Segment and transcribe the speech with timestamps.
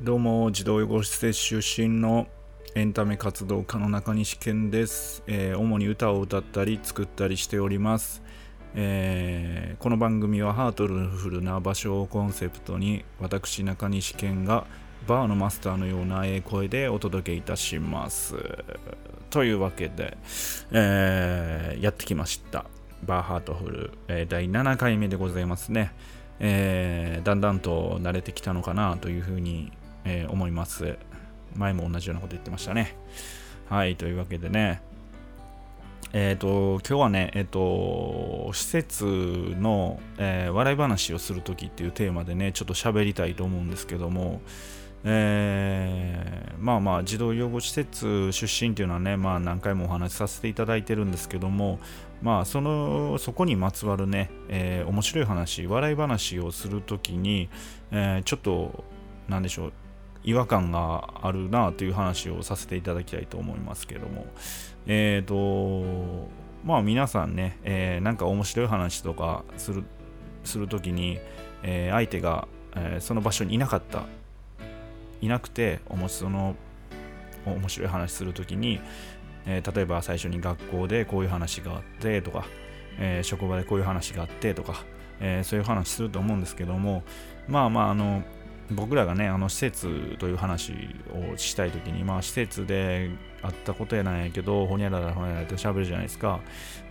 [0.00, 2.28] どうも児童養護施設出身の
[2.76, 8.22] エンタメ活動家の中西健です、えー、主に歌を歌ったり作ったりしております、
[8.76, 14.68] えー、この番組はハートルフルな場所をコンセプトに私中西健が
[15.08, 18.36] バーのマスターのようなええ声でお届けいたします。
[19.30, 20.16] というわけで、
[20.70, 22.66] えー、やってきました。
[23.04, 25.92] バーハートフル、えー、第7回目でございますね、
[26.40, 29.72] えー、だんだんと慣れてきたのかなというふうに
[30.04, 30.98] えー、思います。
[31.54, 32.96] 前も同じようなこと言ってましたね。
[33.68, 34.80] はい、というわけでね、
[36.12, 44.40] えっ、ー、と、今日はね、えっ、ー、と、施設の、えー、笑い話をするときっていうテーマでね、ちょっと喋りたいと思うんですけども、
[45.04, 51.78] えー、まあまあ児童養護施設出身っていうのはね、まあ、何回もお話しさせていただいてるんですけども、
[52.20, 57.48] まあ、そのそこにまつわるね、えー、面白い話笑い話をするときに、
[57.92, 58.84] えー、ちょっと
[59.28, 59.72] 何でしょう
[60.24, 64.26] 違和感があるなという話をさせていただきたいと思いますけども。
[64.86, 66.28] えっ、ー、と
[66.64, 69.84] まあ皆さんね、えー、なんか面白い話とかする
[70.44, 71.18] するときに、
[71.62, 74.04] えー、相手が、えー、その場所にいなかった。
[75.20, 76.54] いなくてその
[77.44, 78.80] 面白い話するときに、
[79.46, 82.44] えー、例えば最初に学校でこういう話があってとか、
[83.00, 84.84] えー、職場でこういう話があってとか、
[85.20, 87.02] えー、そういう話すると思うんですけども。
[87.48, 88.22] まあまああの
[88.70, 90.72] 僕らがね、あの施設という話
[91.32, 93.10] をしたいときに、まあ施設で
[93.42, 96.40] あったことやなんやけど、ほにゃららほにゃららって喋るじゃないですか。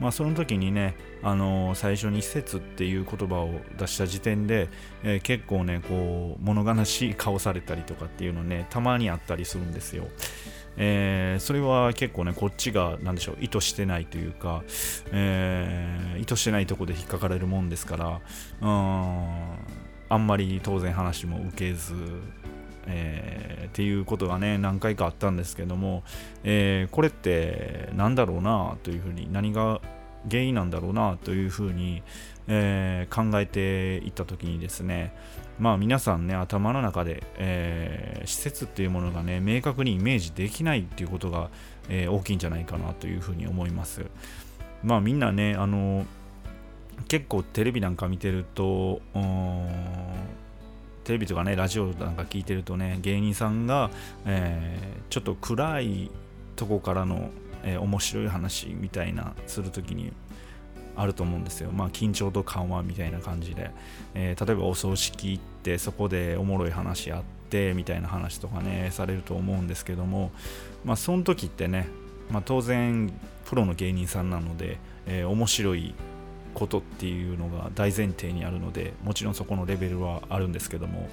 [0.00, 4.68] まあその時にね、あの最初に施設っていう言葉を出した時点で、
[5.02, 10.08] えー、結構ね、こう、物悲しい顔されたりとかっていうのね、たまにあったりするんですよ。
[10.78, 14.62] えー、それは結構ね、こっちが、なんでしょう、意図してないというか、
[15.10, 18.20] えー、意図してないとこで引っかかれるもんですから、
[18.60, 19.56] うん、
[20.08, 21.94] あんまり当然話も受けず、
[22.86, 26.02] えー、っていうことがね何回かあったんですけども、
[26.44, 29.80] えー、これって何だろうなというふうに何が
[30.30, 32.02] 原因なんだろうなというふうに、
[32.48, 35.14] えー、考えていった時にですね
[35.58, 41.50] まあ皆さんね頭の中で、えー、施設っていうものがね明確にイメージできないっていうことが、
[41.88, 44.06] えー、大きいんじゃないかなというふうに思います。
[44.82, 46.06] まあみんなねあの
[47.08, 49.00] 結構テレビなんか見てると、
[51.04, 53.90] テレビとかね、ラジオなんか聞いてるとね、芸人さんが、
[54.24, 56.10] えー、ちょっと暗い
[56.56, 57.30] とこからの、
[57.62, 60.12] えー、面白い話みたいなするときに
[60.96, 61.70] あると思うんですよ。
[61.70, 63.70] まあ、緊張と緩和みたいな感じで、
[64.14, 70.32] えー、例えばお葬式行ってそこでおもろい話あってみたいな話とかね、されると思うんですけども、
[70.84, 71.88] まあ、その時ってね、
[72.30, 73.12] まあ、当然
[73.44, 75.94] プロの芸人さんなので、え、面白い
[76.56, 81.06] ことっていうのが大前提にあるのでもちろんそこのレベルはあるんですけども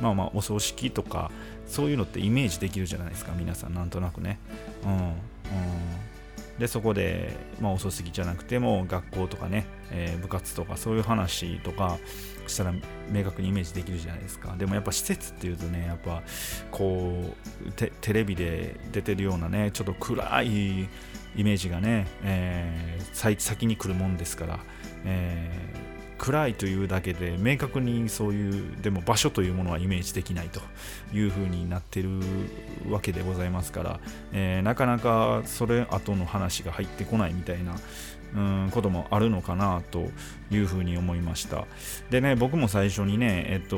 [0.00, 1.32] まあまあお葬式とか
[1.66, 4.38] そういうのってイメージできるじゃないですか皆さんなんとなくね。
[4.84, 5.14] うんうん。
[6.58, 11.98] でそこで、まあ、お葬式じゃなくても学校とかね、えー、部活とかそういう話とか
[12.46, 12.72] したら
[13.10, 14.54] 明確にイメージできるじゃないですか。
[14.56, 16.22] でもやっぱ施設っていうとねやっぱ
[16.70, 17.34] こ
[17.66, 20.88] うテレビで出てるようなねちょっと暗い
[21.36, 24.60] イメージがね、えー、先に来るもんですから
[25.04, 30.60] えー、暗いというだけで明確にそういうでも場所というものはイメージできないと
[31.12, 32.10] いうふうになってる
[32.88, 34.00] わけでございますから、
[34.32, 37.76] えー、なかなかそれ後の話が入ってこないみたいな
[38.34, 40.08] うんこともあるのかなと
[40.50, 41.66] いうふうに思いました。
[42.10, 43.76] でね僕も最初にねえっと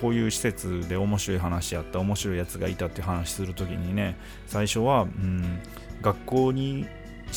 [0.00, 4.16] こういう施設で面白い話やった面白いやつがいたって話するときにね
[4.46, 5.60] 最初は、うん、
[6.00, 6.86] 学校に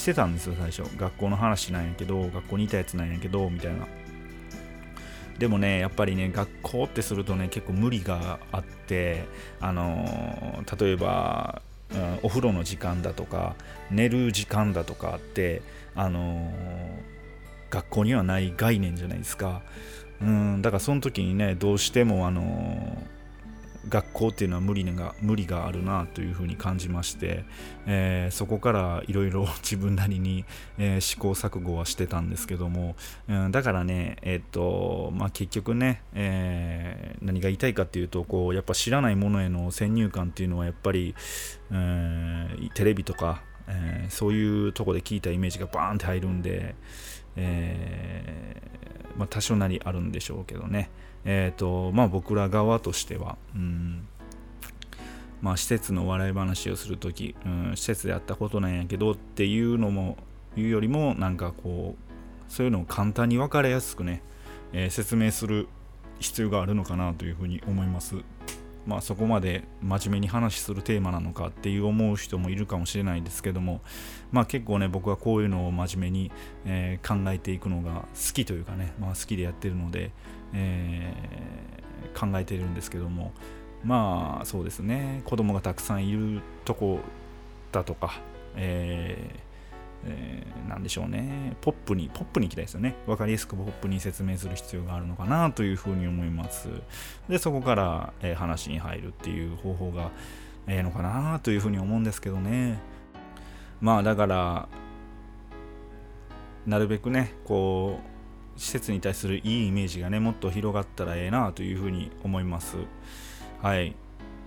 [0.06, 0.84] してたんですよ最初。
[0.98, 3.88] 学校の話なんやけど学校にいたやつなんやけどみたいな。
[5.40, 9.26] でもねやっぱりね学校ってするとね結構無理があって
[9.60, 11.62] あのー、例えば、
[11.92, 13.56] うん、お風呂の時間だとか
[13.90, 15.64] 寝る時間だとかって
[15.96, 19.64] あのー、学校にはない概念じゃないですか。
[20.22, 22.95] うんだからその時にねどうしてもあの
[23.90, 27.46] 学校っていうのは無理が無理があるなというふうに感じまして、
[27.86, 30.46] えー、そこからいろいろ自分なりに、
[30.78, 32.96] えー、試行錯誤はしてたんですけども、
[33.28, 41.16] うん、だからね、えー、っとまあ、結局ね、え何が言いたいかっていうとこうやっぱ知らないものへの先入観っていうのはやっぱり、
[41.72, 46.76] えテレビとか、えそういうとこで聞いたイメージがバーンって入るんで、
[47.36, 48.62] え
[49.18, 50.90] まあ、多少なりあるんでしょうけどね。
[51.26, 54.08] えーとまあ、僕ら側としては、うん
[55.42, 60.18] まあ、施設の笑い話をするとき、うん、施設でやったことなんやけどっていうのも
[60.56, 64.22] いうよりもなんかこうそういうのを簡単に分かりやすくね、
[64.72, 65.68] えー、説明する
[66.20, 68.18] 必要があるのかなというふうに思います。
[68.86, 73.82] まあ、そこまで真面目に話するテーマなのかっていう思う人もいるかもしれないですけども、
[74.32, 76.32] まあ、結構ね僕はこういうのを真面目に、
[76.66, 80.12] えー、考えていくのが好きというかね、まあ、好きでやってるので、
[80.54, 83.32] えー、考えてるんですけども
[83.84, 85.22] まあそうですね。
[85.26, 87.02] 子供がたくさんいるとこ
[87.72, 88.20] だとか、
[88.56, 89.45] えー
[90.06, 92.96] えー、なんでしょうね、ポップに、ポップに行きたいですよね。
[93.06, 96.70] 分かりやすくポップに説明する必要があるのかなというふうに思います。
[97.28, 100.12] で、そこから、えー、話に入るっていう方法が
[100.68, 102.80] ええのかなというふうに思うんですけどね。
[103.82, 104.68] まあだから、
[106.66, 108.00] なるべくね、こ
[108.58, 112.78] う、施設に対するいいイメージがね、もっと広がったらええなというふうに思います。
[113.62, 113.96] はい。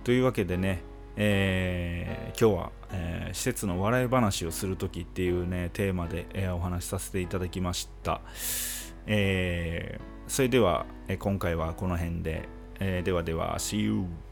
[0.03, 0.81] というわけでね、
[1.15, 8.21] えー、今日は、えー、施設の笑い話をする時っていうね、テーマで、えー、お話しさせていただきました。
[9.05, 12.47] えー、それでは、え今回はこの辺で、
[12.79, 14.28] えではでは、See you!